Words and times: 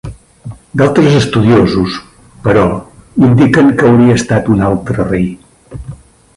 D'altres 0.79 1.17
estudiosos, 1.19 1.97
però, 2.47 2.65
indiquen 3.29 3.73
que 3.79 3.87
hauria 3.91 4.19
estat 4.23 4.53
un 4.57 4.67
altre 4.73 5.09
rei. 5.15 5.29